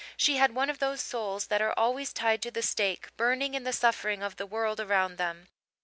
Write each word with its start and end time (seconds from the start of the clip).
She 0.17 0.37
had 0.37 0.55
one 0.55 0.71
of 0.71 0.79
those 0.79 0.99
souls 0.99 1.45
that 1.45 1.61
are 1.61 1.77
always 1.77 2.11
tied 2.11 2.41
to 2.41 2.49
the 2.49 2.63
stake, 2.63 3.15
burning 3.17 3.53
in 3.53 3.65
the 3.65 3.71
suffering 3.71 4.23
of 4.23 4.37
the 4.37 4.47
world 4.47 4.79
around 4.79 5.17
them. 5.17 5.49